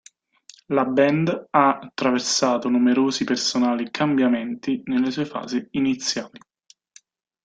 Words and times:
La 0.69 0.83
band 0.85 1.47
ha 1.51 1.77
attraversato 1.77 2.69
numerosi 2.69 3.23
personali 3.23 3.91
cambiamenti 3.91 4.81
nelle 4.85 5.11
sue 5.11 5.25
fasi 5.27 5.67
iniziali. 5.73 6.39